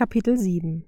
Kapitel 0.00 0.38
7 0.38 0.82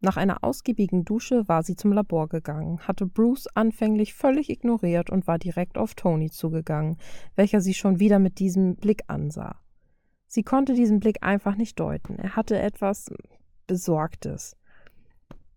Nach 0.00 0.16
einer 0.16 0.42
ausgiebigen 0.44 1.04
Dusche 1.04 1.46
war 1.46 1.62
sie 1.62 1.76
zum 1.76 1.92
Labor 1.92 2.26
gegangen, 2.26 2.78
hatte 2.78 3.04
Bruce 3.04 3.48
anfänglich 3.48 4.14
völlig 4.14 4.48
ignoriert 4.48 5.10
und 5.10 5.26
war 5.26 5.38
direkt 5.38 5.76
auf 5.76 5.92
Tony 5.92 6.30
zugegangen, 6.30 6.96
welcher 7.36 7.60
sie 7.60 7.74
schon 7.74 8.00
wieder 8.00 8.18
mit 8.18 8.38
diesem 8.38 8.76
Blick 8.76 9.02
ansah. 9.08 9.56
Sie 10.26 10.42
konnte 10.42 10.72
diesen 10.72 11.00
Blick 11.00 11.22
einfach 11.22 11.56
nicht 11.56 11.78
deuten. 11.78 12.14
Er 12.14 12.34
hatte 12.34 12.58
etwas 12.58 13.12
Besorgtes. 13.66 14.56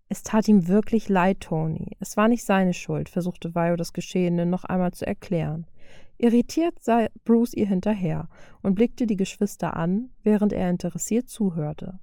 Es 0.09 0.23
tat 0.23 0.49
ihm 0.49 0.68
wirklich 0.68 1.07
leid, 1.07 1.39
Tony. 1.39 1.95
Es 2.02 2.18
war 2.18 2.27
nicht 2.27 2.43
seine 2.43 2.73
Schuld, 2.73 3.07
versuchte 3.07 3.55
Vio 3.55 3.77
das 3.77 3.93
Geschehene 3.93 4.45
noch 4.45 4.65
einmal 4.65 4.91
zu 4.91 5.07
erklären. 5.07 5.68
Irritiert 6.18 6.84
sah 6.84 7.07
Bruce 7.23 7.54
ihr 7.54 7.68
hinterher 7.68 8.27
und 8.61 8.75
blickte 8.75 9.07
die 9.07 9.15
Geschwister 9.15 9.77
an, 9.77 10.09
während 10.21 10.52
er 10.52 10.70
interessiert 10.70 11.29
zuhörte. 11.29 12.02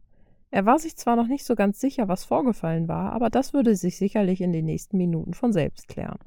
Er 0.55 0.67
war 0.67 0.79
sich 0.79 0.95
zwar 0.95 1.17
noch 1.17 1.27
nicht 1.27 1.45
so 1.45 1.57
ganz 1.57 1.81
sicher, 1.81 2.07
was 2.07 2.25
vorgefallen 2.25 2.87
war, 2.87 3.13
aber 3.13 3.29
das 3.29 3.55
würde 3.55 3.75
sich 3.75 3.97
sicherlich 3.97 4.41
in 4.41 4.53
den 4.53 4.67
nächsten 4.67 4.97
Minuten 4.97 5.35
von 5.35 5.53
selbst 5.53 5.89
klären. 5.89 6.21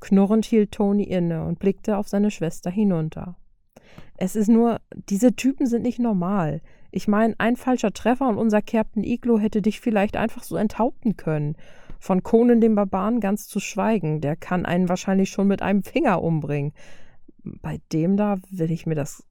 Knurrend 0.00 0.46
hielt 0.46 0.72
Tony 0.72 1.02
inne 1.02 1.44
und 1.44 1.58
blickte 1.58 1.98
auf 1.98 2.08
seine 2.08 2.30
Schwester 2.30 2.70
hinunter. 2.70 3.36
Es 4.16 4.34
ist 4.34 4.48
nur, 4.48 4.80
diese 5.10 5.36
Typen 5.36 5.66
sind 5.66 5.82
nicht 5.82 5.98
normal. 5.98 6.62
Ich 6.90 7.06
meine, 7.06 7.34
ein 7.36 7.56
falscher 7.56 7.92
Treffer 7.92 8.30
und 8.30 8.38
unser 8.38 8.62
Captain 8.62 9.04
Iglo 9.04 9.38
hätte 9.38 9.60
dich 9.60 9.78
vielleicht 9.78 10.16
einfach 10.16 10.42
so 10.42 10.56
enthaupten 10.56 11.18
können. 11.18 11.54
Von 11.98 12.22
Conan 12.22 12.62
dem 12.62 12.76
Barbaren 12.76 13.20
ganz 13.20 13.46
zu 13.46 13.60
schweigen, 13.60 14.22
der 14.22 14.36
kann 14.36 14.64
einen 14.64 14.88
wahrscheinlich 14.88 15.28
schon 15.28 15.48
mit 15.48 15.60
einem 15.60 15.82
Finger 15.82 16.22
umbringen. 16.22 16.72
Bei 17.44 17.78
dem 17.92 18.16
da 18.16 18.38
will 18.50 18.70
ich 18.70 18.86
mir 18.86 18.94
das 18.94 19.22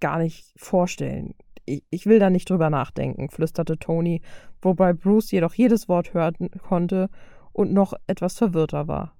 gar 0.00 0.18
nicht 0.18 0.52
vorstellen 0.56 1.36
ich, 1.70 1.84
ich 1.90 2.06
will 2.06 2.18
da 2.18 2.30
nicht 2.30 2.50
drüber 2.50 2.70
nachdenken, 2.70 3.30
flüsterte 3.30 3.78
Tony, 3.78 4.22
wobei 4.60 4.92
Bruce 4.92 5.30
jedoch 5.30 5.54
jedes 5.54 5.88
Wort 5.88 6.14
hören 6.14 6.50
konnte 6.62 7.08
und 7.52 7.72
noch 7.72 7.94
etwas 8.06 8.36
verwirrter 8.36 8.88
war. 8.88 9.16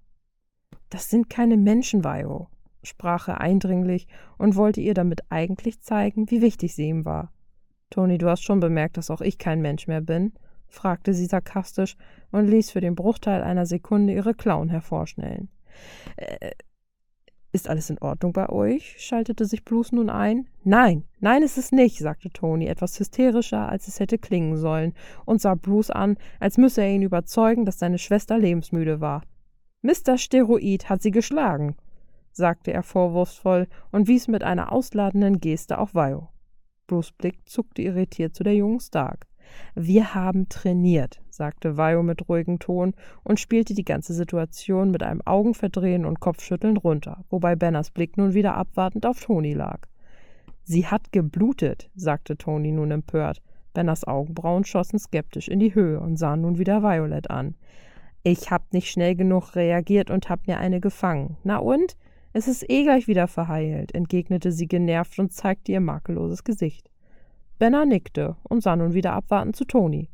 Das 0.88 1.08
sind 1.08 1.30
keine 1.30 1.56
Menschen, 1.56 2.02
Vio, 2.02 2.48
sprach 2.82 3.28
er 3.28 3.40
eindringlich 3.40 4.08
und 4.38 4.56
wollte 4.56 4.80
ihr 4.80 4.94
damit 4.94 5.20
eigentlich 5.30 5.80
zeigen, 5.80 6.30
wie 6.30 6.42
wichtig 6.42 6.74
sie 6.74 6.88
ihm 6.88 7.04
war. 7.04 7.32
Tony, 7.90 8.18
du 8.18 8.28
hast 8.28 8.42
schon 8.42 8.60
bemerkt, 8.60 8.96
dass 8.96 9.10
auch 9.10 9.20
ich 9.20 9.38
kein 9.38 9.60
Mensch 9.60 9.86
mehr 9.86 10.00
bin? 10.00 10.32
fragte 10.68 11.14
sie 11.14 11.26
sarkastisch 11.26 11.96
und 12.30 12.46
ließ 12.46 12.70
für 12.70 12.80
den 12.80 12.94
Bruchteil 12.94 13.42
einer 13.42 13.66
Sekunde 13.66 14.12
ihre 14.12 14.34
Klauen 14.34 14.68
hervorschnellen. 14.68 15.48
Äh, 16.16 16.52
ist 17.52 17.68
alles 17.68 17.90
in 17.90 17.98
Ordnung 17.98 18.32
bei 18.32 18.48
euch? 18.48 18.96
schaltete 18.98 19.44
sich 19.44 19.64
Bruce 19.64 19.92
nun 19.92 20.08
ein. 20.08 20.46
Nein, 20.62 21.04
nein, 21.18 21.42
ist 21.42 21.58
es 21.58 21.72
nicht, 21.72 21.98
sagte 21.98 22.30
Tony, 22.30 22.66
etwas 22.66 22.98
hysterischer, 22.98 23.68
als 23.68 23.88
es 23.88 23.98
hätte 23.98 24.18
klingen 24.18 24.56
sollen, 24.56 24.94
und 25.24 25.40
sah 25.40 25.54
Bruce 25.54 25.90
an, 25.90 26.16
als 26.38 26.58
müsse 26.58 26.82
er 26.82 26.90
ihn 26.90 27.02
überzeugen, 27.02 27.64
dass 27.64 27.78
seine 27.78 27.98
Schwester 27.98 28.38
lebensmüde 28.38 29.00
war. 29.00 29.22
Mr. 29.82 30.18
Steroid 30.18 30.88
hat 30.88 31.02
sie 31.02 31.10
geschlagen, 31.10 31.76
sagte 32.32 32.72
er 32.72 32.82
vorwurfsvoll 32.82 33.66
und 33.90 34.06
wies 34.06 34.28
mit 34.28 34.44
einer 34.44 34.72
ausladenden 34.72 35.40
Geste 35.40 35.78
auf 35.78 35.94
Vio. 35.94 36.28
Bruce 36.86 37.12
Blick 37.12 37.48
zuckte 37.48 37.82
irritiert 37.82 38.34
zu 38.34 38.42
der 38.42 38.54
jungen 38.54 38.80
Stark. 38.80 39.26
Wir 39.74 40.14
haben 40.14 40.48
trainiert, 40.48 41.20
sagte 41.30 41.76
Vio 41.76 42.02
mit 42.02 42.28
ruhigem 42.28 42.58
Ton 42.58 42.94
und 43.22 43.40
spielte 43.40 43.74
die 43.74 43.84
ganze 43.84 44.14
Situation 44.14 44.90
mit 44.90 45.02
einem 45.02 45.22
Augenverdrehen 45.24 46.04
und 46.04 46.20
Kopfschütteln 46.20 46.76
runter, 46.76 47.24
wobei 47.30 47.56
Benners 47.56 47.90
Blick 47.90 48.16
nun 48.16 48.34
wieder 48.34 48.54
abwartend 48.54 49.06
auf 49.06 49.20
Toni 49.20 49.52
lag. 49.52 49.80
Sie 50.64 50.86
hat 50.86 51.12
geblutet, 51.12 51.90
sagte 51.94 52.36
Toni 52.36 52.72
nun 52.72 52.90
empört. 52.90 53.42
Benners 53.72 54.04
Augenbrauen 54.04 54.64
schossen 54.64 54.98
skeptisch 54.98 55.48
in 55.48 55.60
die 55.60 55.74
Höhe 55.74 56.00
und 56.00 56.16
sahen 56.16 56.42
nun 56.42 56.58
wieder 56.58 56.82
Violet 56.82 57.30
an. 57.30 57.54
Ich 58.22 58.50
hab 58.50 58.72
nicht 58.72 58.90
schnell 58.90 59.14
genug 59.14 59.56
reagiert 59.56 60.10
und 60.10 60.28
hab 60.28 60.46
mir 60.46 60.58
eine 60.58 60.80
gefangen. 60.80 61.38
Na 61.42 61.56
und? 61.56 61.96
Es 62.32 62.46
ist 62.46 62.68
eh 62.68 62.84
gleich 62.84 63.08
wieder 63.08 63.26
verheilt, 63.26 63.94
entgegnete 63.94 64.52
sie 64.52 64.68
genervt 64.68 65.18
und 65.18 65.32
zeigte 65.32 65.72
ihr 65.72 65.80
makelloses 65.80 66.44
Gesicht. 66.44 66.90
Benner 67.60 67.84
nickte 67.84 68.36
und 68.42 68.62
sah 68.62 68.74
nun 68.74 68.94
wieder 68.94 69.12
abwartend 69.12 69.54
zu 69.54 69.66
Toni. 69.66 70.08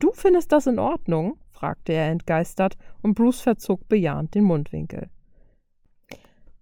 Du 0.00 0.10
findest 0.12 0.50
das 0.50 0.66
in 0.66 0.80
Ordnung? 0.80 1.38
fragte 1.52 1.92
er 1.92 2.10
entgeistert, 2.10 2.76
und 3.00 3.14
Bruce 3.14 3.40
verzog 3.42 3.88
bejahend 3.88 4.34
den 4.34 4.42
Mundwinkel. 4.42 5.08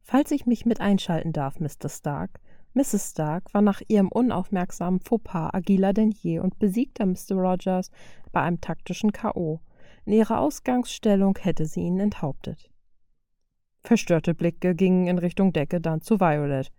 Falls 0.02 0.30
ich 0.30 0.44
mich 0.44 0.66
mit 0.66 0.82
einschalten 0.82 1.32
darf, 1.32 1.60
Mr. 1.60 1.88
Stark. 1.88 2.40
Mrs. 2.74 3.12
Stark 3.12 3.54
war 3.54 3.62
nach 3.62 3.80
ihrem 3.88 4.08
unaufmerksamen 4.08 5.00
Fauxpas 5.00 5.54
agiler 5.54 5.94
denn 5.94 6.10
je 6.10 6.40
und 6.40 6.58
besiegte 6.58 7.06
Mr. 7.06 7.36
Rogers 7.36 7.90
bei 8.30 8.42
einem 8.42 8.60
taktischen 8.60 9.12
K.O. 9.12 9.60
In 10.04 10.12
ihrer 10.12 10.40
Ausgangsstellung 10.40 11.38
hätte 11.40 11.64
sie 11.64 11.80
ihn 11.80 12.00
enthauptet. 12.00 12.70
Verstörte 13.80 14.34
Blicke 14.34 14.74
gingen 14.74 15.06
in 15.06 15.16
Richtung 15.16 15.54
Decke, 15.54 15.80
dann 15.80 16.02
zu 16.02 16.20
Violet. 16.20 16.70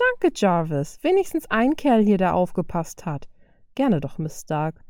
Danke, 0.00 0.32
Jarvis. 0.34 0.98
Wenigstens 1.02 1.50
ein 1.50 1.76
Kerl 1.76 2.02
hier, 2.02 2.16
der 2.16 2.34
aufgepasst 2.34 3.04
hat. 3.04 3.28
Gerne 3.74 4.00
doch, 4.00 4.16
Miss 4.16 4.40
Stark. 4.40 4.82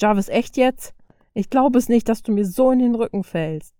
Jarvis, 0.00 0.28
echt 0.28 0.56
jetzt? 0.56 0.94
Ich 1.32 1.48
glaube 1.48 1.78
es 1.78 1.88
nicht, 1.88 2.08
dass 2.08 2.24
du 2.24 2.32
mir 2.32 2.44
so 2.44 2.72
in 2.72 2.80
den 2.80 2.96
Rücken 2.96 3.22
fällst. 3.22 3.76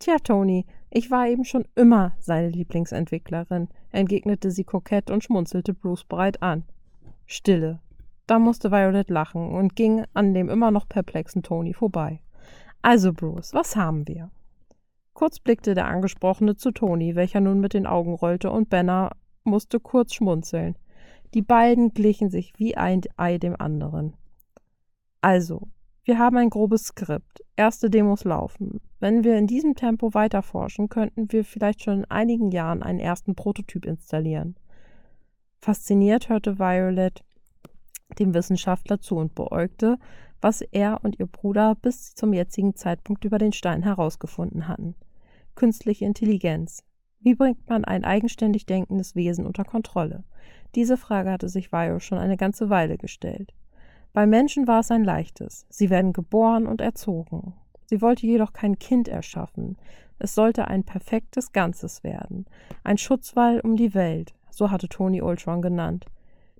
Tja, 0.00 0.16
Tony, 0.18 0.66
ich 0.90 1.12
war 1.12 1.28
eben 1.28 1.44
schon 1.44 1.64
immer 1.76 2.16
seine 2.18 2.48
Lieblingsentwicklerin, 2.48 3.68
entgegnete 3.92 4.50
sie 4.50 4.64
kokett 4.64 5.10
und 5.12 5.22
schmunzelte 5.22 5.72
Bruce 5.72 6.04
breit 6.04 6.42
an. 6.42 6.64
Stille. 7.26 7.78
Da 8.26 8.40
musste 8.40 8.72
Violet 8.72 9.08
lachen 9.08 9.52
und 9.52 9.76
ging 9.76 10.04
an 10.12 10.34
dem 10.34 10.48
immer 10.48 10.72
noch 10.72 10.88
perplexen 10.88 11.44
Tony 11.44 11.72
vorbei. 11.72 12.20
Also, 12.82 13.12
Bruce, 13.12 13.54
was 13.54 13.76
haben 13.76 14.08
wir? 14.08 14.32
Kurz 15.14 15.38
blickte 15.38 15.74
der 15.74 15.86
Angesprochene 15.86 16.56
zu 16.56 16.72
Tony, 16.72 17.14
welcher 17.14 17.40
nun 17.40 17.60
mit 17.60 17.74
den 17.74 17.86
Augen 17.86 18.14
rollte, 18.14 18.50
und 18.50 18.68
Benner 18.68 19.12
musste 19.46 19.80
kurz 19.80 20.14
schmunzeln. 20.14 20.76
Die 21.34 21.42
beiden 21.42 21.92
glichen 21.94 22.30
sich 22.30 22.52
wie 22.58 22.76
ein 22.76 23.00
Ei 23.16 23.38
dem 23.38 23.56
anderen. 23.58 24.14
Also, 25.20 25.68
wir 26.04 26.18
haben 26.18 26.36
ein 26.36 26.50
grobes 26.50 26.84
Skript. 26.84 27.42
Erste 27.56 27.90
Demos 27.90 28.24
laufen. 28.24 28.80
Wenn 29.00 29.24
wir 29.24 29.36
in 29.36 29.46
diesem 29.46 29.74
Tempo 29.74 30.14
weiterforschen, 30.14 30.88
könnten 30.88 31.32
wir 31.32 31.44
vielleicht 31.44 31.82
schon 31.82 32.00
in 32.00 32.10
einigen 32.10 32.50
Jahren 32.50 32.82
einen 32.82 33.00
ersten 33.00 33.34
Prototyp 33.34 33.84
installieren. 33.84 34.56
Fasziniert 35.60 36.28
hörte 36.28 36.58
Violet 36.58 37.24
dem 38.18 38.34
Wissenschaftler 38.34 39.00
zu 39.00 39.16
und 39.16 39.34
beäugte, 39.34 39.98
was 40.40 40.60
er 40.60 41.00
und 41.02 41.18
ihr 41.18 41.26
Bruder 41.26 41.74
bis 41.74 42.14
zum 42.14 42.32
jetzigen 42.32 42.74
Zeitpunkt 42.74 43.24
über 43.24 43.38
den 43.38 43.52
Stein 43.52 43.82
herausgefunden 43.82 44.68
hatten. 44.68 44.94
Künstliche 45.54 46.04
Intelligenz, 46.04 46.84
wie 47.20 47.34
bringt 47.34 47.68
man 47.68 47.84
ein 47.84 48.04
eigenständig 48.04 48.66
denkendes 48.66 49.14
Wesen 49.14 49.46
unter 49.46 49.64
Kontrolle? 49.64 50.24
Diese 50.74 50.96
Frage 50.96 51.30
hatte 51.30 51.48
sich 51.48 51.70
Vio 51.70 51.98
schon 51.98 52.18
eine 52.18 52.36
ganze 52.36 52.70
Weile 52.70 52.98
gestellt. 52.98 53.52
Bei 54.12 54.26
Menschen 54.26 54.66
war 54.66 54.80
es 54.80 54.90
ein 54.90 55.04
leichtes. 55.04 55.66
Sie 55.68 55.90
werden 55.90 56.12
geboren 56.12 56.66
und 56.66 56.80
erzogen. 56.80 57.54
Sie 57.86 58.00
wollte 58.00 58.26
jedoch 58.26 58.52
kein 58.52 58.78
Kind 58.78 59.08
erschaffen. 59.08 59.76
Es 60.18 60.34
sollte 60.34 60.68
ein 60.68 60.84
perfektes 60.84 61.52
Ganzes 61.52 62.02
werden. 62.02 62.46
Ein 62.82 62.98
Schutzwall 62.98 63.60
um 63.60 63.76
die 63.76 63.94
Welt, 63.94 64.34
so 64.50 64.70
hatte 64.70 64.88
Tony 64.88 65.20
Ultron 65.20 65.62
genannt. 65.62 66.06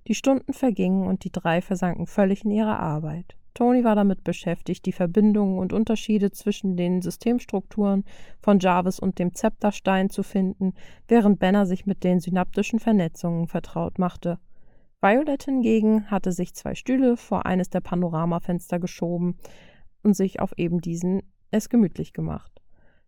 Die 0.07 0.15
Stunden 0.15 0.53
vergingen 0.53 1.07
und 1.07 1.23
die 1.23 1.31
drei 1.31 1.61
versanken 1.61 2.07
völlig 2.07 2.45
in 2.45 2.51
ihre 2.51 2.77
Arbeit. 2.77 3.35
Tony 3.57 3.83
war 3.83 3.95
damit 3.95 4.23
beschäftigt, 4.23 4.85
die 4.85 4.91
Verbindungen 4.91 5.57
und 5.57 5.73
Unterschiede 5.73 6.29
zwischen 6.29 6.77
den 6.77 7.01
Systemstrukturen 7.01 8.03
von 8.39 8.59
Jarvis 8.59 8.99
und 8.99 9.17
dem 9.17 9.33
Zepterstein 9.33 10.11
zu 10.11 10.21
finden, 10.21 10.75
während 11.07 11.39
Banner 11.39 11.65
sich 11.65 11.87
mit 11.87 12.03
den 12.03 12.19
synaptischen 12.19 12.77
Vernetzungen 12.77 13.47
vertraut 13.47 13.97
machte. 13.97 14.37
Violet 15.01 15.41
hingegen 15.41 16.11
hatte 16.11 16.33
sich 16.33 16.53
zwei 16.53 16.75
Stühle 16.75 17.17
vor 17.17 17.47
eines 17.47 17.71
der 17.71 17.81
Panoramafenster 17.81 18.77
geschoben 18.77 19.39
und 20.03 20.15
sich 20.15 20.39
auf 20.39 20.53
eben 20.57 20.79
diesen 20.79 21.23
es 21.49 21.67
gemütlich 21.67 22.13
gemacht. 22.13 22.61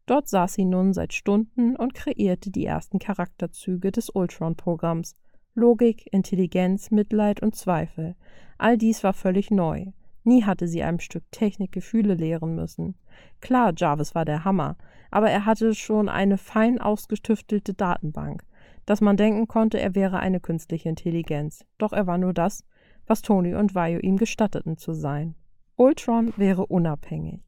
Dort 0.07 0.29
saß 0.29 0.55
sie 0.55 0.65
nun 0.65 0.93
seit 0.93 1.13
Stunden 1.13 1.75
und 1.75 1.93
kreierte 1.93 2.49
die 2.49 2.65
ersten 2.65 2.97
Charakterzüge 2.97 3.91
des 3.91 4.09
Ultron-Programms. 4.09 5.15
Logik, 5.53 6.11
Intelligenz, 6.11 6.89
Mitleid 6.89 7.43
und 7.43 7.55
Zweifel. 7.55 8.15
All 8.57 8.79
dies 8.79 9.03
war 9.03 9.13
völlig 9.13 9.51
neu. 9.51 9.91
Nie 10.23 10.43
hatte 10.43 10.67
sie 10.67 10.83
einem 10.83 10.99
Stück 10.99 11.23
Technik 11.31 11.71
Gefühle 11.71 12.13
lehren 12.13 12.55
müssen. 12.55 12.95
Klar, 13.41 13.73
Jarvis 13.75 14.15
war 14.15 14.25
der 14.25 14.43
Hammer, 14.45 14.77
aber 15.11 15.29
er 15.29 15.45
hatte 15.45 15.73
schon 15.73 16.09
eine 16.09 16.37
fein 16.37 16.79
ausgetüftelte 16.79 17.73
Datenbank, 17.73 18.43
dass 18.85 19.01
man 19.01 19.17
denken 19.17 19.47
konnte, 19.47 19.79
er 19.79 19.95
wäre 19.95 20.19
eine 20.19 20.39
künstliche 20.39 20.89
Intelligenz. 20.89 21.65
Doch 21.77 21.93
er 21.93 22.07
war 22.07 22.17
nur 22.17 22.33
das, 22.33 22.65
was 23.07 23.21
Tony 23.21 23.55
und 23.55 23.75
Vaio 23.75 23.99
ihm 23.99 24.17
gestatteten 24.17 24.77
zu 24.77 24.93
sein. 24.93 25.35
Ultron 25.75 26.33
wäre 26.37 26.65
unabhängig, 26.65 27.41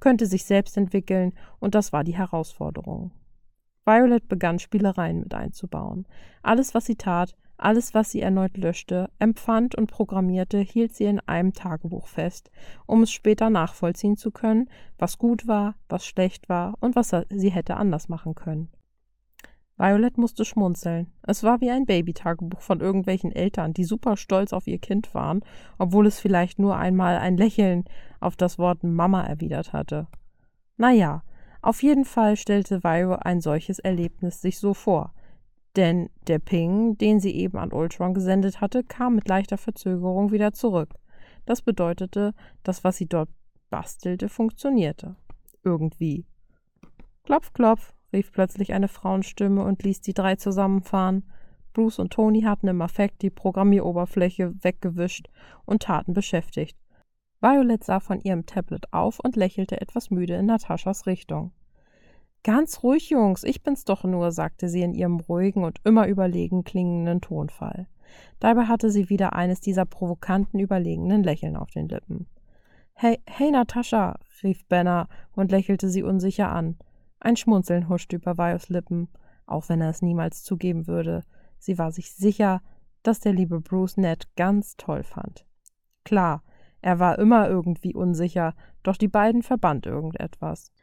könnte 0.00 0.26
sich 0.26 0.44
selbst 0.44 0.76
entwickeln, 0.76 1.34
und 1.60 1.74
das 1.74 1.92
war 1.92 2.02
die 2.02 2.16
Herausforderung. 2.16 3.12
Violet 3.84 4.26
begann 4.28 4.58
Spielereien 4.58 5.20
mit 5.20 5.34
einzubauen. 5.34 6.06
Alles, 6.42 6.74
was 6.74 6.86
sie 6.86 6.96
tat, 6.96 7.36
Alles, 7.56 7.94
was 7.94 8.10
sie 8.10 8.20
erneut 8.20 8.56
löschte, 8.56 9.10
empfand 9.18 9.74
und 9.74 9.90
programmierte, 9.90 10.58
hielt 10.58 10.94
sie 10.94 11.04
in 11.04 11.20
einem 11.20 11.52
Tagebuch 11.52 12.08
fest, 12.08 12.50
um 12.86 13.02
es 13.02 13.12
später 13.12 13.48
nachvollziehen 13.50 14.16
zu 14.16 14.30
können, 14.30 14.68
was 14.98 15.18
gut 15.18 15.46
war, 15.46 15.76
was 15.88 16.04
schlecht 16.04 16.48
war 16.48 16.74
und 16.80 16.96
was 16.96 17.14
sie 17.30 17.50
hätte 17.50 17.76
anders 17.76 18.08
machen 18.08 18.34
können. 18.34 18.70
Violet 19.76 20.18
musste 20.18 20.44
schmunzeln. 20.44 21.10
Es 21.22 21.42
war 21.42 21.60
wie 21.60 21.70
ein 21.70 21.84
Babytagebuch 21.84 22.60
von 22.60 22.80
irgendwelchen 22.80 23.32
Eltern, 23.32 23.72
die 23.72 23.84
super 23.84 24.16
stolz 24.16 24.52
auf 24.52 24.68
ihr 24.68 24.78
Kind 24.78 25.14
waren, 25.14 25.42
obwohl 25.78 26.06
es 26.06 26.20
vielleicht 26.20 26.60
nur 26.60 26.76
einmal 26.76 27.18
ein 27.18 27.36
Lächeln 27.36 27.84
auf 28.20 28.36
das 28.36 28.58
Wort 28.58 28.84
Mama 28.84 29.24
erwidert 29.24 29.72
hatte. 29.72 30.06
Na 30.76 30.92
ja, 30.92 31.22
auf 31.60 31.82
jeden 31.82 32.04
Fall 32.04 32.36
stellte 32.36 32.84
Vio 32.84 33.14
ein 33.14 33.40
solches 33.40 33.80
Erlebnis 33.80 34.40
sich 34.40 34.58
so 34.58 34.74
vor. 34.74 35.12
Denn 35.76 36.08
der 36.28 36.38
Ping, 36.38 36.96
den 36.98 37.18
sie 37.18 37.34
eben 37.34 37.58
an 37.58 37.72
Ultron 37.72 38.14
gesendet 38.14 38.60
hatte, 38.60 38.84
kam 38.84 39.16
mit 39.16 39.28
leichter 39.28 39.58
Verzögerung 39.58 40.30
wieder 40.30 40.52
zurück. 40.52 40.94
Das 41.46 41.62
bedeutete, 41.62 42.32
dass 42.62 42.84
was 42.84 42.96
sie 42.96 43.06
dort 43.06 43.28
bastelte, 43.70 44.28
funktionierte. 44.28 45.16
Irgendwie. 45.64 46.26
Klopf, 47.24 47.52
klopf, 47.52 47.92
rief 48.12 48.30
plötzlich 48.30 48.72
eine 48.72 48.88
Frauenstimme 48.88 49.64
und 49.64 49.82
ließ 49.82 50.00
die 50.00 50.14
drei 50.14 50.36
zusammenfahren. 50.36 51.24
Bruce 51.72 51.98
und 51.98 52.12
Tony 52.12 52.42
hatten 52.42 52.68
im 52.68 52.80
Affekt 52.80 53.22
die 53.22 53.30
Programmieroberfläche 53.30 54.54
weggewischt 54.62 55.28
und 55.64 55.82
taten 55.82 56.12
beschäftigt. 56.12 56.78
Violet 57.40 57.82
sah 57.82 57.98
von 58.00 58.20
ihrem 58.20 58.46
Tablet 58.46 58.92
auf 58.92 59.18
und 59.18 59.36
lächelte 59.36 59.80
etwas 59.80 60.10
müde 60.10 60.34
in 60.34 60.46
Nataschas 60.46 61.06
Richtung. 61.06 61.52
Ganz 62.44 62.82
ruhig, 62.82 63.08
Jungs, 63.08 63.42
ich 63.42 63.62
bin's 63.62 63.86
doch 63.86 64.04
nur, 64.04 64.30
sagte 64.30 64.68
sie 64.68 64.82
in 64.82 64.92
ihrem 64.92 65.18
ruhigen 65.18 65.64
und 65.64 65.80
immer 65.82 66.06
überlegen 66.06 66.62
klingenden 66.62 67.22
Tonfall. 67.22 67.86
Dabei 68.38 68.66
hatte 68.66 68.90
sie 68.90 69.08
wieder 69.08 69.32
eines 69.32 69.62
dieser 69.62 69.86
provokanten, 69.86 70.60
überlegenen 70.60 71.22
Lächeln 71.22 71.56
auf 71.56 71.70
den 71.70 71.88
Lippen. 71.88 72.26
Hey, 72.92 73.18
hey, 73.26 73.50
Natascha, 73.50 74.18
rief 74.42 74.66
Benner 74.66 75.08
und 75.32 75.50
lächelte 75.50 75.88
sie 75.88 76.02
unsicher 76.02 76.52
an. 76.52 76.76
Ein 77.18 77.36
Schmunzeln 77.36 77.88
huschte 77.88 78.16
über 78.16 78.36
Vios 78.36 78.68
Lippen, 78.68 79.08
auch 79.46 79.70
wenn 79.70 79.80
er 79.80 79.88
es 79.88 80.02
niemals 80.02 80.42
zugeben 80.42 80.86
würde. 80.86 81.24
Sie 81.58 81.78
war 81.78 81.92
sich 81.92 82.12
sicher, 82.12 82.60
dass 83.02 83.20
der 83.20 83.32
liebe 83.32 83.62
Bruce 83.62 83.96
Ned 83.96 84.28
ganz 84.36 84.76
toll 84.76 85.02
fand. 85.02 85.46
Klar, 86.04 86.42
er 86.82 86.98
war 86.98 87.18
immer 87.18 87.48
irgendwie 87.48 87.94
unsicher, 87.94 88.54
doch 88.82 88.98
die 88.98 89.08
beiden 89.08 89.42
verband 89.42 89.86
irgendetwas. 89.86 90.73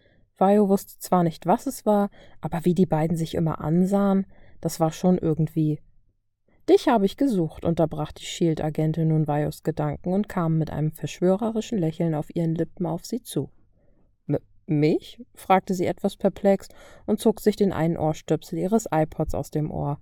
Vio 0.41 0.69
wusste 0.69 0.97
zwar 0.97 1.23
nicht, 1.23 1.45
was 1.45 1.67
es 1.67 1.85
war, 1.85 2.09
aber 2.41 2.65
wie 2.65 2.73
die 2.73 2.87
beiden 2.87 3.15
sich 3.15 3.35
immer 3.35 3.61
ansahen, 3.61 4.25
das 4.59 4.79
war 4.79 4.91
schon 4.91 5.19
irgendwie. 5.19 5.79
Dich 6.67 6.87
habe 6.87 7.05
ich 7.05 7.15
gesucht, 7.15 7.63
unterbrach 7.63 8.11
die 8.11 8.25
Shield-Agentin 8.25 9.09
nun 9.09 9.27
Vios 9.27 9.61
Gedanken 9.61 10.13
und 10.13 10.27
kam 10.27 10.57
mit 10.57 10.71
einem 10.71 10.91
verschwörerischen 10.91 11.77
Lächeln 11.77 12.15
auf 12.15 12.35
ihren 12.35 12.55
Lippen 12.55 12.87
auf 12.87 13.05
sie 13.05 13.21
zu. 13.21 13.51
M 14.27 14.39
mich? 14.65 15.23
fragte 15.35 15.75
sie 15.75 15.85
etwas 15.85 16.17
perplex 16.17 16.69
und 17.05 17.19
zog 17.19 17.39
sich 17.39 17.55
den 17.55 17.71
einen 17.71 17.97
Ohrstöpsel 17.97 18.57
ihres 18.57 18.87
iPods 18.91 19.35
aus 19.35 19.51
dem 19.51 19.69
Ohr. 19.69 19.99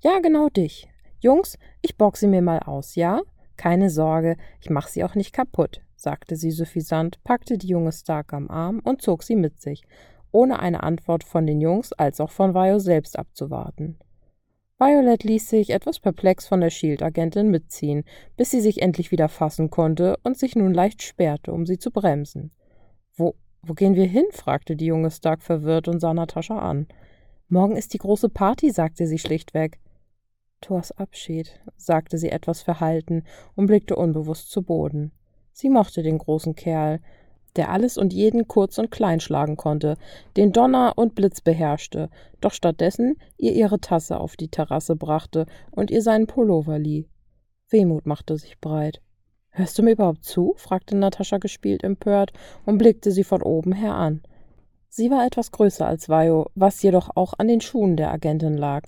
Ja, 0.00 0.18
genau 0.18 0.48
dich. 0.48 0.88
Jungs, 1.20 1.56
ich 1.82 1.96
box 1.96 2.20
sie 2.20 2.28
mir 2.28 2.42
mal 2.42 2.60
aus, 2.60 2.96
ja? 2.96 3.20
Keine 3.56 3.90
Sorge, 3.90 4.36
ich 4.60 4.70
mach 4.70 4.88
sie 4.88 5.04
auch 5.04 5.14
nicht 5.14 5.32
kaputt 5.32 5.82
sagte 5.98 6.36
sie 6.36 6.52
suffisant, 6.52 7.22
packte 7.24 7.58
die 7.58 7.68
junge 7.68 7.92
Stark 7.92 8.32
am 8.32 8.48
Arm 8.48 8.80
und 8.84 9.02
zog 9.02 9.22
sie 9.22 9.36
mit 9.36 9.60
sich, 9.60 9.82
ohne 10.30 10.60
eine 10.60 10.82
Antwort 10.82 11.24
von 11.24 11.46
den 11.46 11.60
Jungs 11.60 11.92
als 11.92 12.20
auch 12.20 12.30
von 12.30 12.54
Vio 12.54 12.78
selbst 12.78 13.18
abzuwarten. 13.18 13.98
Violet 14.78 15.24
ließ 15.24 15.48
sich 15.48 15.70
etwas 15.70 15.98
perplex 15.98 16.46
von 16.46 16.60
der 16.60 16.70
Shield-Agentin 16.70 17.50
mitziehen, 17.50 18.04
bis 18.36 18.52
sie 18.52 18.60
sich 18.60 18.80
endlich 18.80 19.10
wieder 19.10 19.28
fassen 19.28 19.70
konnte 19.70 20.16
und 20.22 20.38
sich 20.38 20.54
nun 20.54 20.72
leicht 20.72 21.02
sperrte, 21.02 21.52
um 21.52 21.66
sie 21.66 21.78
zu 21.78 21.90
bremsen. 21.90 22.52
Wo, 23.16 23.34
wo 23.62 23.74
gehen 23.74 23.96
wir 23.96 24.06
hin? 24.06 24.26
fragte 24.30 24.76
die 24.76 24.86
junge 24.86 25.10
Stark 25.10 25.42
verwirrt 25.42 25.88
und 25.88 25.98
sah 25.98 26.14
Natascha 26.14 26.60
an. 26.60 26.86
Morgen 27.48 27.76
ist 27.76 27.92
die 27.92 27.98
große 27.98 28.28
Party, 28.28 28.70
sagte 28.70 29.08
sie 29.08 29.18
schlichtweg. 29.18 29.80
Thors 30.60 30.92
Abschied, 30.92 31.60
sagte 31.76 32.16
sie 32.16 32.30
etwas 32.30 32.62
verhalten 32.62 33.24
und 33.56 33.66
blickte 33.66 33.96
unbewusst 33.96 34.50
zu 34.50 34.62
Boden. 34.62 35.10
Sie 35.60 35.70
mochte 35.70 36.04
den 36.04 36.18
großen 36.18 36.54
Kerl, 36.54 37.00
der 37.56 37.72
alles 37.72 37.98
und 37.98 38.12
jeden 38.12 38.46
kurz 38.46 38.78
und 38.78 38.92
klein 38.92 39.18
schlagen 39.18 39.56
konnte, 39.56 39.96
den 40.36 40.52
Donner 40.52 40.92
und 40.94 41.16
Blitz 41.16 41.40
beherrschte, 41.40 42.10
doch 42.40 42.52
stattdessen 42.52 43.16
ihr 43.38 43.54
ihre 43.54 43.80
Tasse 43.80 44.20
auf 44.20 44.36
die 44.36 44.46
Terrasse 44.46 44.94
brachte 44.94 45.46
und 45.72 45.90
ihr 45.90 46.00
seinen 46.00 46.28
Pullover 46.28 46.78
lieh. 46.78 47.08
Wehmut 47.70 48.06
machte 48.06 48.38
sich 48.38 48.60
breit. 48.60 49.02
Hörst 49.50 49.76
du 49.76 49.82
mir 49.82 49.90
überhaupt 49.94 50.22
zu? 50.22 50.54
fragte 50.58 50.96
Natascha 50.96 51.38
gespielt 51.38 51.82
empört 51.82 52.32
und 52.64 52.78
blickte 52.78 53.10
sie 53.10 53.24
von 53.24 53.42
oben 53.42 53.72
her 53.72 53.94
an. 53.94 54.22
Sie 54.88 55.10
war 55.10 55.26
etwas 55.26 55.50
größer 55.50 55.88
als 55.88 56.08
Vajo, 56.08 56.52
was 56.54 56.80
jedoch 56.82 57.10
auch 57.16 57.34
an 57.36 57.48
den 57.48 57.60
Schuhen 57.60 57.96
der 57.96 58.12
Agentin 58.12 58.56
lag. 58.56 58.84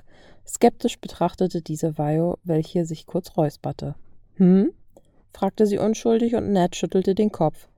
Skeptisch 0.47 1.01
betrachtete 1.01 1.63
diese 1.63 1.99
Vajo, 1.99 2.39
welche 2.45 2.85
sich 2.85 3.07
kurz 3.07 3.37
räusperte. 3.37 3.97
Hm? 4.37 4.73
Fragte 5.33 5.67
sie 5.67 5.79
unschuldig 5.79 6.35
und 6.35 6.53
Ned 6.53 6.77
schüttelte 6.77 7.15
den 7.15 7.33
Kopf. 7.33 7.69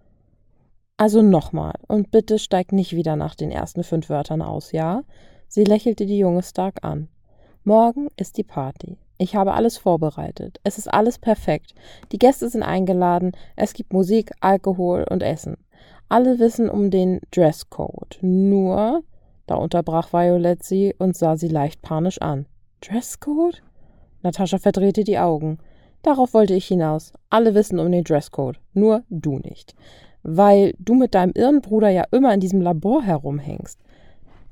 Also 0.96 1.22
nochmal, 1.22 1.74
und 1.88 2.10
bitte 2.10 2.38
steig 2.38 2.72
nicht 2.72 2.94
wieder 2.94 3.16
nach 3.16 3.34
den 3.34 3.50
ersten 3.50 3.82
fünf 3.82 4.08
Wörtern 4.08 4.42
aus, 4.42 4.72
ja? 4.72 5.02
Sie 5.48 5.64
lächelte 5.64 6.06
die 6.06 6.18
junge 6.18 6.42
Stark 6.42 6.84
an. 6.84 7.08
Morgen 7.64 8.08
ist 8.16 8.38
die 8.38 8.44
Party. 8.44 8.98
Ich 9.18 9.36
habe 9.36 9.54
alles 9.54 9.78
vorbereitet. 9.78 10.58
Es 10.64 10.78
ist 10.78 10.92
alles 10.92 11.18
perfekt. 11.18 11.74
Die 12.10 12.18
Gäste 12.18 12.48
sind 12.48 12.62
eingeladen. 12.62 13.32
Es 13.54 13.72
gibt 13.72 13.92
Musik, 13.92 14.32
Alkohol 14.40 15.04
und 15.08 15.22
Essen. 15.22 15.56
Alle 16.08 16.38
wissen 16.38 16.68
um 16.68 16.90
den 16.90 17.20
Dresscode. 17.30 18.18
Nur, 18.20 19.04
da 19.46 19.54
unterbrach 19.54 20.12
Violet 20.12 20.62
sie 20.62 20.94
und 20.98 21.16
sah 21.16 21.36
sie 21.36 21.48
leicht 21.48 21.82
panisch 21.82 22.20
an. 22.20 22.46
Dresscode? 22.80 23.62
Natascha 24.22 24.58
verdrehte 24.58 25.04
die 25.04 25.18
Augen. 25.18 25.58
Darauf 26.02 26.34
wollte 26.34 26.54
ich 26.54 26.66
hinaus. 26.66 27.12
Alle 27.30 27.54
wissen 27.54 27.78
um 27.78 27.90
den 27.90 28.04
Dresscode, 28.04 28.58
nur 28.74 29.04
du 29.08 29.38
nicht. 29.38 29.74
Weil 30.22 30.74
du 30.78 30.94
mit 30.94 31.14
deinem 31.14 31.32
Irrenbruder 31.34 31.88
ja 31.88 32.04
immer 32.10 32.32
in 32.34 32.40
diesem 32.40 32.60
Labor 32.60 33.02
herumhängst. 33.02 33.78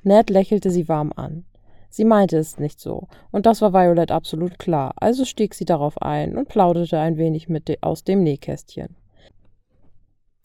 Ned 0.03 0.31
lächelte 0.31 0.71
sie 0.71 0.89
warm 0.89 1.13
an. 1.15 1.45
Sie 1.93 2.05
meinte 2.05 2.39
es 2.39 2.59
nicht 2.59 2.79
so, 2.79 3.09
und 3.33 3.47
das 3.47 3.61
war 3.61 3.73
Violet 3.73 4.13
absolut 4.13 4.61
klar, 4.61 4.93
also 4.97 5.25
stieg 5.25 5.55
sie 5.55 5.65
darauf 5.65 6.01
ein 6.01 6.37
und 6.37 6.49
plauderte 6.49 7.01
ein 7.01 7.17
wenig 7.17 7.49
mit 7.49 7.67
de 7.67 7.79
aus 7.81 8.05
dem 8.05 8.23
Nähkästchen. 8.23 8.95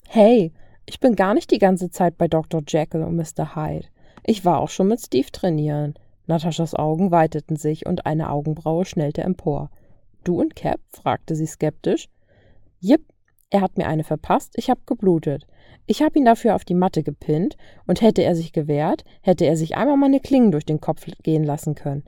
Hey, 0.07 0.53
ich 0.87 0.99
bin 0.99 1.15
gar 1.15 1.35
nicht 1.35 1.51
die 1.51 1.59
ganze 1.59 1.91
Zeit 1.91 2.17
bei 2.17 2.27
Dr. 2.27 2.63
Jekyll 2.67 3.03
und 3.03 3.15
Mr. 3.15 3.55
Hyde. 3.55 3.87
Ich 4.23 4.43
war 4.43 4.59
auch 4.59 4.69
schon 4.69 4.87
mit 4.87 5.01
Steve 5.01 5.31
trainieren. 5.31 5.93
Nataschas 6.25 6.73
Augen 6.73 7.11
weiteten 7.11 7.57
sich 7.57 7.85
und 7.85 8.07
eine 8.07 8.31
Augenbraue 8.31 8.85
schnellte 8.85 9.21
empor. 9.21 9.69
Du 10.25 10.41
und 10.41 10.55
Cap? 10.55 10.81
fragte 10.89 11.35
sie 11.35 11.47
skeptisch. 11.47 12.09
Jipp, 12.79 13.05
er 13.49 13.61
hat 13.61 13.77
mir 13.77 13.87
eine 13.87 14.03
verpasst, 14.03 14.53
ich 14.57 14.69
hab 14.69 14.85
geblutet. 14.85 15.47
Ich 15.85 16.01
hab 16.01 16.15
ihn 16.15 16.25
dafür 16.25 16.55
auf 16.55 16.65
die 16.65 16.73
Matte 16.73 17.03
gepinnt, 17.03 17.55
und 17.87 18.01
hätte 18.01 18.23
er 18.23 18.35
sich 18.35 18.51
gewehrt, 18.51 19.05
hätte 19.21 19.45
er 19.45 19.55
sich 19.55 19.77
einmal 19.77 19.97
meine 19.97 20.19
Klingen 20.19 20.51
durch 20.51 20.65
den 20.65 20.81
Kopf 20.81 21.05
gehen 21.23 21.43
lassen 21.43 21.75
können. 21.75 22.03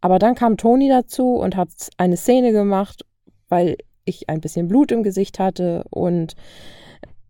Aber 0.00 0.18
dann 0.18 0.34
kam 0.34 0.56
Toni 0.56 0.88
dazu 0.88 1.34
und 1.34 1.56
hat 1.56 1.68
eine 1.98 2.16
Szene 2.16 2.52
gemacht, 2.52 3.04
weil 3.48 3.76
ich 4.04 4.28
ein 4.28 4.40
bisschen 4.40 4.66
Blut 4.66 4.90
im 4.90 5.02
Gesicht 5.02 5.38
hatte 5.38 5.84
und 5.90 6.34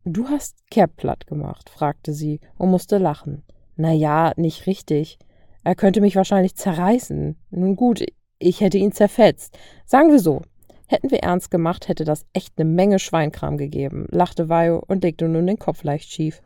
Du 0.05 0.29
hast 0.29 0.57
Cap 0.71 0.97
platt 0.97 1.27
gemacht, 1.27 1.69
fragte 1.69 2.15
sie 2.15 2.41
und 2.57 2.71
musste 2.71 2.97
lachen. 2.97 3.43
Na 3.77 3.93
ja, 3.93 4.33
nicht 4.37 4.67
richtig. 4.67 5.19
Er 5.63 5.75
könnte 5.75 6.01
mich 6.01 6.17
wahrscheinlich 6.17 6.55
zerreißen. 6.55 7.37
Nun 7.51 7.77
gut, 7.77 8.03
ich 8.41 8.61
hätte 8.61 8.79
ihn 8.79 8.91
zerfetzt. 8.91 9.57
Sagen 9.85 10.11
wir 10.11 10.19
so. 10.19 10.43
Hätten 10.87 11.13
wir 11.13 11.21
ernst 11.21 11.53
gemacht, 11.53 11.87
hätte 11.87 12.05
das 12.05 12.27
echt 12.33 12.55
eine 12.57 12.69
Menge 12.69 12.99
Schweinkram 12.99 13.57
gegeben, 13.57 14.09
lachte 14.11 14.49
Vajo 14.49 14.83
und 14.89 15.05
legte 15.05 15.29
nun 15.29 15.47
den 15.47 15.59
Kopf 15.59 15.85
leicht 15.85 16.11
schief. 16.11 16.43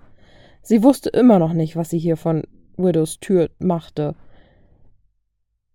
Sie 0.61 0.83
wusste 0.83 1.09
immer 1.09 1.39
noch 1.39 1.55
nicht, 1.55 1.77
was 1.77 1.89
sie 1.89 1.99
hier 1.99 2.19
von 2.19 2.43
Widows 2.77 3.21
Tür 3.21 3.49
machte. 3.59 4.15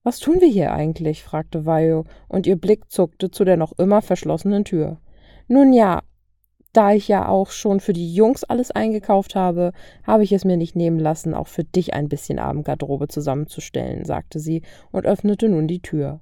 Was 0.03 0.19
tun 0.19 0.39
wir 0.39 0.47
hier 0.47 0.71
eigentlich? 0.71 1.23
fragte 1.23 1.65
Vajo, 1.65 2.05
und 2.27 2.45
ihr 2.45 2.57
Blick 2.57 2.91
zuckte 2.91 3.31
zu 3.31 3.43
der 3.43 3.57
noch 3.57 3.71
immer 3.79 4.03
verschlossenen 4.03 4.65
Tür. 4.65 4.99
Nun 5.47 5.73
ja, 5.73 6.03
da 6.73 6.93
ich 6.93 7.07
ja 7.07 7.27
auch 7.27 7.49
schon 7.49 7.79
für 7.79 7.93
die 7.93 8.13
Jungs 8.13 8.43
alles 8.43 8.69
eingekauft 8.69 9.35
habe, 9.35 9.71
habe 10.05 10.23
ich 10.23 10.31
es 10.31 10.45
mir 10.45 10.57
nicht 10.57 10.75
nehmen 10.75 10.99
lassen, 10.99 11.33
auch 11.33 11.47
für 11.47 11.63
dich 11.63 11.93
ein 11.93 12.09
bisschen 12.09 12.37
Abendgarderobe 12.37 13.07
zusammenzustellen, 13.07 14.05
sagte 14.05 14.39
sie 14.39 14.61
und 14.91 15.05
öffnete 15.05 15.49
nun 15.49 15.67
die 15.67 15.81
Tür. 15.81 16.21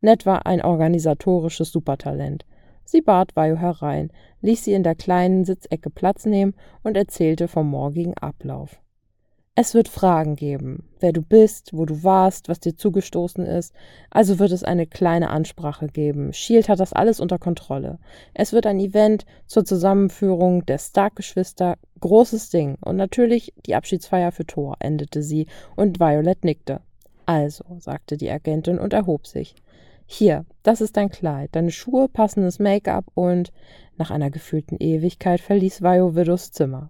Ned 0.00 0.26
war 0.26 0.46
ein 0.46 0.62
organisatorisches 0.62 1.70
Supertalent. 1.72 2.44
Sie 2.84 3.00
bat 3.00 3.34
Vajo 3.36 3.56
herein, 3.56 4.10
ließ 4.40 4.64
sie 4.64 4.72
in 4.74 4.82
der 4.82 4.96
kleinen 4.96 5.44
Sitzecke 5.44 5.88
Platz 5.88 6.26
nehmen 6.26 6.54
und 6.82 6.96
erzählte 6.96 7.48
vom 7.48 7.70
morgigen 7.70 8.14
Ablauf. 8.18 8.81
Es 9.54 9.74
wird 9.74 9.88
Fragen 9.88 10.34
geben, 10.34 10.88
wer 10.98 11.12
du 11.12 11.20
bist, 11.20 11.72
wo 11.74 11.84
du 11.84 12.02
warst, 12.02 12.48
was 12.48 12.58
dir 12.58 12.74
zugestoßen 12.74 13.44
ist. 13.44 13.74
Also 14.08 14.38
wird 14.38 14.50
es 14.50 14.64
eine 14.64 14.86
kleine 14.86 15.28
Ansprache 15.28 15.88
geben. 15.88 16.32
Shield 16.32 16.70
hat 16.70 16.80
das 16.80 16.94
alles 16.94 17.20
unter 17.20 17.38
Kontrolle. 17.38 17.98
Es 18.32 18.54
wird 18.54 18.66
ein 18.66 18.80
Event 18.80 19.26
zur 19.46 19.66
Zusammenführung 19.66 20.64
der 20.64 20.78
Stark-Geschwister. 20.78 21.76
Großes 22.00 22.48
Ding. 22.48 22.78
Und 22.80 22.96
natürlich 22.96 23.52
die 23.66 23.74
Abschiedsfeier 23.74 24.32
für 24.32 24.46
Thor, 24.46 24.76
endete 24.80 25.22
sie, 25.22 25.46
und 25.76 26.00
Violet 26.00 26.44
nickte. 26.44 26.80
Also, 27.26 27.64
sagte 27.78 28.16
die 28.16 28.30
Agentin 28.30 28.78
und 28.78 28.94
erhob 28.94 29.26
sich. 29.26 29.54
Hier, 30.06 30.46
das 30.62 30.80
ist 30.80 30.96
dein 30.96 31.10
Kleid, 31.10 31.50
deine 31.52 31.72
Schuhe, 31.72 32.08
passendes 32.08 32.58
Make-up 32.58 33.04
und 33.12 33.52
nach 33.98 34.10
einer 34.10 34.30
gefühlten 34.30 34.78
Ewigkeit 34.80 35.42
verließ 35.42 35.82
Vio 35.82 36.16
Widows 36.16 36.52
Zimmer. 36.52 36.88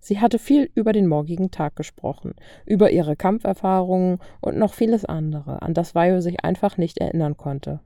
Sie 0.00 0.20
hatte 0.20 0.38
viel 0.38 0.70
über 0.74 0.92
den 0.92 1.06
morgigen 1.06 1.50
Tag 1.50 1.76
gesprochen, 1.76 2.34
über 2.64 2.90
ihre 2.90 3.16
Kampferfahrungen 3.16 4.18
und 4.40 4.58
noch 4.58 4.74
vieles 4.74 5.04
andere, 5.04 5.62
an 5.62 5.74
das 5.74 5.94
Vio 5.94 6.20
sich 6.20 6.44
einfach 6.44 6.76
nicht 6.76 6.98
erinnern 6.98 7.36
konnte. 7.36 7.80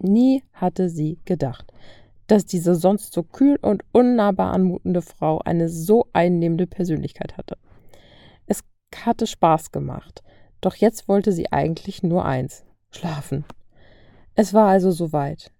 Nie 0.00 0.44
hatte 0.52 0.88
sie 0.88 1.18
gedacht, 1.24 1.72
dass 2.28 2.46
diese 2.46 2.74
sonst 2.74 3.12
so 3.12 3.22
kühl 3.22 3.58
und 3.60 3.82
unnahbar 3.92 4.52
anmutende 4.52 5.02
Frau 5.02 5.38
eine 5.38 5.68
so 5.68 6.06
einnehmende 6.12 6.66
Persönlichkeit 6.66 7.36
hatte. 7.36 7.56
Es 8.46 8.62
hatte 8.94 9.26
Spaß 9.26 9.72
gemacht, 9.72 10.22
doch 10.60 10.76
jetzt 10.76 11.08
wollte 11.08 11.32
sie 11.32 11.50
eigentlich 11.50 12.02
nur 12.02 12.24
eins 12.24 12.64
schlafen. 12.90 13.44
Es 14.34 14.54
war 14.54 14.68
also 14.68 14.92
soweit. 14.92 15.50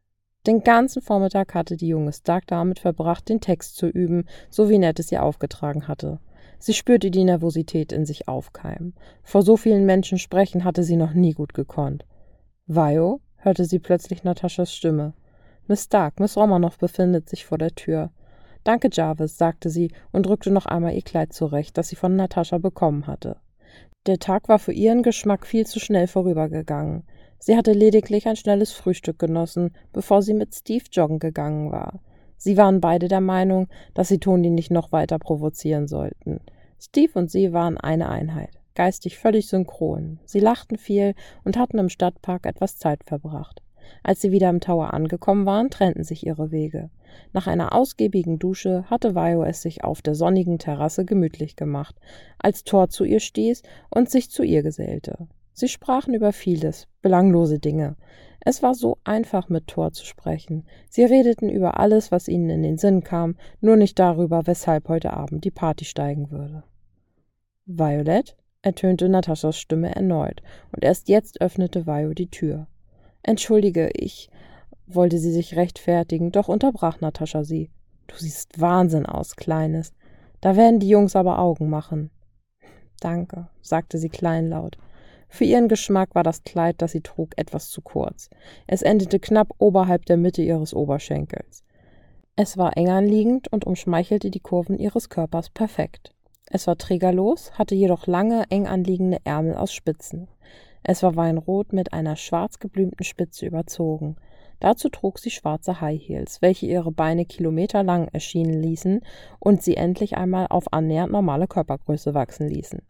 Den 0.48 0.64
ganzen 0.64 1.02
Vormittag 1.02 1.54
hatte 1.54 1.76
die 1.76 1.88
junge 1.88 2.10
Stark 2.10 2.46
damit 2.46 2.78
verbracht, 2.78 3.28
den 3.28 3.42
Text 3.42 3.76
zu 3.76 3.86
üben, 3.86 4.24
so 4.48 4.70
wie 4.70 4.78
Ned 4.78 4.98
es 4.98 5.12
ihr 5.12 5.22
aufgetragen 5.22 5.88
hatte. 5.88 6.20
Sie 6.58 6.72
spürte 6.72 7.10
die 7.10 7.24
Nervosität 7.24 7.92
in 7.92 8.06
sich 8.06 8.28
aufkeimen. 8.28 8.94
Vor 9.22 9.42
so 9.42 9.58
vielen 9.58 9.84
Menschen 9.84 10.16
sprechen 10.16 10.64
hatte 10.64 10.84
sie 10.84 10.96
noch 10.96 11.12
nie 11.12 11.34
gut 11.34 11.52
gekonnt. 11.52 12.06
Vio? 12.66 13.20
hörte 13.36 13.66
sie 13.66 13.78
plötzlich 13.78 14.24
Nataschas 14.24 14.72
Stimme. 14.72 15.12
Miss 15.66 15.84
Stark, 15.84 16.18
Miss 16.18 16.34
Romanoff 16.38 16.78
befindet 16.78 17.28
sich 17.28 17.44
vor 17.44 17.58
der 17.58 17.74
Tür. 17.74 18.10
Danke, 18.64 18.88
Jarvis, 18.90 19.36
sagte 19.36 19.68
sie 19.68 19.92
und 20.12 20.24
drückte 20.24 20.50
noch 20.50 20.64
einmal 20.64 20.94
ihr 20.94 21.02
Kleid 21.02 21.34
zurecht, 21.34 21.76
das 21.76 21.88
sie 21.88 21.96
von 21.96 22.16
Natascha 22.16 22.56
bekommen 22.56 23.06
hatte. 23.06 23.36
Der 24.06 24.18
Tag 24.18 24.48
war 24.48 24.58
für 24.58 24.72
ihren 24.72 25.02
Geschmack 25.02 25.46
viel 25.46 25.66
zu 25.66 25.78
schnell 25.78 26.06
vorübergegangen. 26.06 27.02
Sie 27.38 27.56
hatte 27.56 27.72
lediglich 27.72 28.26
ein 28.26 28.36
schnelles 28.36 28.72
Frühstück 28.72 29.18
genossen, 29.18 29.74
bevor 29.92 30.22
sie 30.22 30.34
mit 30.34 30.54
Steve 30.54 30.84
joggen 30.90 31.18
gegangen 31.18 31.70
war. 31.70 32.00
Sie 32.36 32.56
waren 32.56 32.80
beide 32.80 33.08
der 33.08 33.20
Meinung, 33.20 33.68
dass 33.94 34.08
sie 34.08 34.18
Toni 34.18 34.50
nicht 34.50 34.70
noch 34.70 34.92
weiter 34.92 35.18
provozieren 35.18 35.88
sollten. 35.88 36.40
Steve 36.80 37.12
und 37.18 37.30
sie 37.30 37.52
waren 37.52 37.78
eine 37.78 38.08
Einheit, 38.08 38.50
geistig 38.74 39.18
völlig 39.18 39.48
synchron. 39.48 40.20
Sie 40.24 40.40
lachten 40.40 40.78
viel 40.78 41.14
und 41.44 41.56
hatten 41.56 41.78
im 41.78 41.88
Stadtpark 41.88 42.46
etwas 42.46 42.78
Zeit 42.78 43.02
verbracht. 43.04 43.62
Als 44.02 44.20
sie 44.20 44.32
wieder 44.32 44.50
im 44.50 44.60
Tower 44.60 44.92
angekommen 44.92 45.46
waren, 45.46 45.70
trennten 45.70 46.04
sich 46.04 46.26
ihre 46.26 46.50
Wege. 46.50 46.90
Nach 47.32 47.46
einer 47.46 47.74
ausgiebigen 47.74 48.38
Dusche 48.38 48.84
hatte 48.90 49.14
Vio 49.14 49.42
es 49.42 49.62
sich 49.62 49.82
auf 49.82 50.02
der 50.02 50.14
sonnigen 50.14 50.58
Terrasse 50.58 51.04
gemütlich 51.04 51.56
gemacht, 51.56 51.96
als 52.38 52.64
Thor 52.64 52.88
zu 52.88 53.04
ihr 53.04 53.20
stieß 53.20 53.62
und 53.90 54.10
sich 54.10 54.30
zu 54.30 54.42
ihr 54.42 54.62
gesellte. 54.62 55.26
Sie 55.58 55.66
sprachen 55.66 56.14
über 56.14 56.32
vieles, 56.32 56.86
belanglose 57.02 57.58
Dinge. 57.58 57.96
Es 58.38 58.62
war 58.62 58.76
so 58.76 58.98
einfach, 59.02 59.48
mit 59.48 59.66
Thor 59.66 59.90
zu 59.90 60.06
sprechen. 60.06 60.64
Sie 60.88 61.02
redeten 61.02 61.48
über 61.48 61.80
alles, 61.80 62.12
was 62.12 62.28
ihnen 62.28 62.48
in 62.48 62.62
den 62.62 62.78
Sinn 62.78 63.02
kam, 63.02 63.34
nur 63.60 63.74
nicht 63.74 63.98
darüber, 63.98 64.46
weshalb 64.46 64.88
heute 64.88 65.14
Abend 65.14 65.44
die 65.44 65.50
Party 65.50 65.84
steigen 65.84 66.30
würde. 66.30 66.62
Violet? 67.66 68.36
ertönte 68.62 69.08
Nataschas 69.08 69.58
Stimme 69.58 69.92
erneut, 69.92 70.44
und 70.70 70.84
erst 70.84 71.08
jetzt 71.08 71.40
öffnete 71.40 71.86
Vio 71.86 72.14
die 72.14 72.30
Tür. 72.30 72.68
Entschuldige, 73.24 73.90
ich 73.94 74.30
wollte 74.86 75.18
sie 75.18 75.32
sich 75.32 75.56
rechtfertigen, 75.56 76.30
doch 76.30 76.46
unterbrach 76.46 77.00
Natascha 77.00 77.42
sie. 77.42 77.72
Du 78.06 78.14
siehst 78.14 78.60
Wahnsinn 78.60 79.06
aus, 79.06 79.34
Kleines. 79.34 79.92
Da 80.40 80.54
werden 80.54 80.78
die 80.78 80.88
Jungs 80.88 81.16
aber 81.16 81.40
Augen 81.40 81.68
machen. 81.68 82.10
Danke, 83.00 83.48
sagte 83.60 83.98
sie 83.98 84.08
kleinlaut. 84.08 84.78
Für 85.28 85.44
ihren 85.44 85.68
Geschmack 85.68 86.14
war 86.14 86.22
das 86.22 86.42
Kleid, 86.42 86.76
das 86.78 86.92
sie 86.92 87.02
trug, 87.02 87.30
etwas 87.36 87.68
zu 87.68 87.82
kurz. 87.82 88.30
Es 88.66 88.82
endete 88.82 89.20
knapp 89.20 89.54
oberhalb 89.58 90.06
der 90.06 90.16
Mitte 90.16 90.42
ihres 90.42 90.74
Oberschenkels. 90.74 91.64
Es 92.36 92.56
war 92.56 92.76
eng 92.76 92.88
anliegend 92.88 93.52
und 93.52 93.66
umschmeichelte 93.66 94.30
die 94.30 94.40
Kurven 94.40 94.78
ihres 94.78 95.08
Körpers 95.08 95.50
perfekt. 95.50 96.14
Es 96.50 96.66
war 96.66 96.78
trägerlos, 96.78 97.52
hatte 97.58 97.74
jedoch 97.74 98.06
lange, 98.06 98.44
eng 98.48 98.66
anliegende 98.66 99.18
Ärmel 99.24 99.54
aus 99.54 99.72
Spitzen. 99.72 100.28
Es 100.82 101.02
war 101.02 101.16
weinrot 101.16 101.72
mit 101.72 101.92
einer 101.92 102.16
schwarz 102.16 102.58
geblümten 102.58 103.04
Spitze 103.04 103.44
überzogen. 103.44 104.16
Dazu 104.60 104.88
trug 104.88 105.18
sie 105.18 105.30
schwarze 105.30 105.80
High 105.80 106.00
Heels, 106.00 106.40
welche 106.40 106.66
ihre 106.66 106.90
Beine 106.90 107.26
kilometerlang 107.26 108.08
erschienen 108.08 108.62
ließen 108.62 109.00
und 109.38 109.62
sie 109.62 109.76
endlich 109.76 110.16
einmal 110.16 110.46
auf 110.48 110.72
annähernd 110.72 111.12
normale 111.12 111.46
Körpergröße 111.46 112.14
wachsen 112.14 112.48
ließen. 112.48 112.80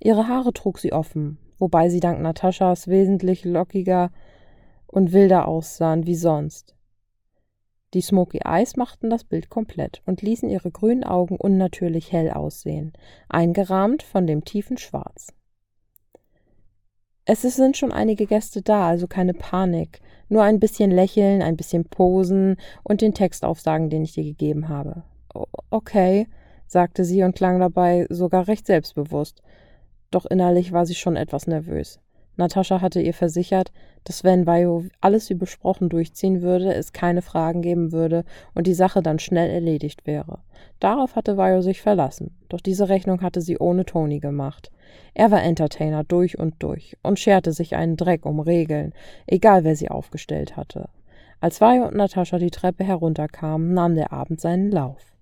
Ihre 0.00 0.28
Haare 0.28 0.52
trug 0.52 0.78
sie 0.78 0.92
offen, 0.92 1.38
wobei 1.58 1.88
sie 1.88 2.00
dank 2.00 2.20
Nataschas 2.20 2.88
wesentlich 2.88 3.44
lockiger 3.44 4.10
und 4.86 5.12
wilder 5.12 5.48
aussahen 5.48 6.06
wie 6.06 6.14
sonst. 6.14 6.74
Die 7.94 8.00
Smoky 8.00 8.40
Eyes 8.44 8.76
machten 8.76 9.08
das 9.08 9.22
Bild 9.22 9.50
komplett 9.50 10.02
und 10.04 10.20
ließen 10.20 10.50
ihre 10.50 10.70
grünen 10.70 11.04
Augen 11.04 11.36
unnatürlich 11.36 12.10
hell 12.10 12.30
aussehen, 12.30 12.92
eingerahmt 13.28 14.02
von 14.02 14.26
dem 14.26 14.44
tiefen 14.44 14.78
Schwarz. 14.78 15.32
Es 17.24 17.42
sind 17.42 17.76
schon 17.76 17.92
einige 17.92 18.26
Gäste 18.26 18.62
da, 18.62 18.88
also 18.88 19.06
keine 19.06 19.32
Panik. 19.32 20.00
Nur 20.28 20.42
ein 20.42 20.60
bisschen 20.60 20.90
lächeln, 20.90 21.40
ein 21.40 21.56
bisschen 21.56 21.84
posen 21.84 22.56
und 22.82 23.00
den 23.00 23.14
Text 23.14 23.44
aufsagen, 23.44 23.88
den 23.88 24.02
ich 24.02 24.12
dir 24.12 24.24
gegeben 24.24 24.68
habe. 24.68 25.04
Okay, 25.70 26.26
sagte 26.66 27.04
sie 27.04 27.22
und 27.22 27.34
klang 27.34 27.60
dabei 27.60 28.06
sogar 28.10 28.48
recht 28.48 28.66
selbstbewusst 28.66 29.42
doch 30.14 30.26
innerlich 30.26 30.72
war 30.72 30.86
sie 30.86 30.94
schon 30.94 31.16
etwas 31.16 31.46
nervös. 31.46 32.00
Natascha 32.36 32.80
hatte 32.80 33.00
ihr 33.00 33.14
versichert, 33.14 33.72
dass 34.02 34.24
wenn 34.24 34.46
Vajo 34.46 34.84
alles 35.00 35.30
wie 35.30 35.34
besprochen 35.34 35.88
durchziehen 35.88 36.42
würde, 36.42 36.74
es 36.74 36.92
keine 36.92 37.22
Fragen 37.22 37.62
geben 37.62 37.92
würde 37.92 38.24
und 38.54 38.66
die 38.66 38.74
Sache 38.74 39.02
dann 39.02 39.20
schnell 39.20 39.50
erledigt 39.50 40.06
wäre. 40.06 40.40
Darauf 40.80 41.14
hatte 41.14 41.36
Vajo 41.36 41.62
sich 41.62 41.80
verlassen, 41.80 42.36
doch 42.48 42.60
diese 42.60 42.88
Rechnung 42.88 43.22
hatte 43.22 43.40
sie 43.40 43.58
ohne 43.58 43.84
Toni 43.84 44.18
gemacht. 44.18 44.70
Er 45.14 45.30
war 45.30 45.42
Entertainer 45.42 46.02
durch 46.02 46.38
und 46.38 46.54
durch 46.58 46.96
und 47.02 47.20
scherte 47.20 47.52
sich 47.52 47.76
einen 47.76 47.96
Dreck 47.96 48.26
um 48.26 48.40
Regeln, 48.40 48.92
egal 49.26 49.62
wer 49.62 49.76
sie 49.76 49.90
aufgestellt 49.90 50.56
hatte. 50.56 50.88
Als 51.40 51.60
Vajo 51.60 51.86
und 51.86 51.94
Natascha 51.94 52.38
die 52.38 52.50
Treppe 52.50 52.84
herunterkamen, 52.84 53.74
nahm 53.74 53.94
der 53.94 54.12
Abend 54.12 54.40
seinen 54.40 54.70
Lauf. 54.70 55.13